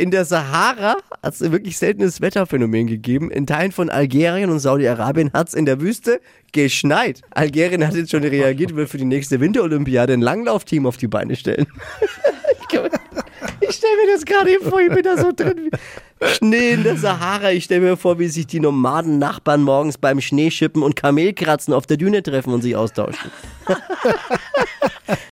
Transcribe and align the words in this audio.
in 0.00 0.10
der 0.10 0.24
Sahara 0.24 0.96
hat 1.22 1.34
es 1.34 1.42
ein 1.42 1.52
wirklich 1.52 1.76
seltenes 1.76 2.20
Wetterphänomen 2.20 2.86
gegeben. 2.86 3.30
In 3.30 3.46
Teilen 3.46 3.70
von 3.70 3.90
Algerien 3.90 4.50
und 4.50 4.58
Saudi-Arabien 4.58 5.30
hat 5.32 5.48
es 5.48 5.54
in 5.54 5.66
der 5.66 5.80
Wüste 5.80 6.20
geschneit. 6.52 7.20
Algerien 7.30 7.86
hat 7.86 7.94
jetzt 7.94 8.10
schon 8.10 8.24
reagiert, 8.24 8.74
will 8.74 8.86
für 8.86 8.98
die 8.98 9.04
nächste 9.04 9.40
Winterolympiade 9.40 10.14
ein 10.14 10.22
Langlaufteam 10.22 10.86
auf 10.86 10.96
die 10.96 11.08
Beine 11.08 11.36
stellen. 11.36 11.66
Ich 13.62 13.76
stelle 13.76 13.96
mir 14.04 14.12
das 14.12 14.24
gerade 14.24 14.58
vor, 14.68 14.80
ich 14.80 14.88
bin 14.88 15.02
da 15.02 15.16
so 15.16 15.32
drin. 15.32 15.70
Schnee 16.22 16.72
in 16.72 16.82
der 16.82 16.96
Sahara. 16.96 17.52
Ich 17.52 17.64
stelle 17.64 17.80
mir 17.82 17.96
vor, 17.96 18.18
wie 18.18 18.28
sich 18.28 18.46
die 18.46 18.58
Nomaden 18.58 19.18
Nachbarn 19.18 19.62
morgens 19.62 19.96
beim 19.96 20.20
Schneeschippen 20.20 20.82
und 20.82 20.96
Kamelkratzen 20.96 21.72
auf 21.72 21.86
der 21.86 21.96
Düne 21.96 22.22
treffen 22.22 22.52
und 22.52 22.62
sich 22.62 22.74
austauschen. 22.74 23.30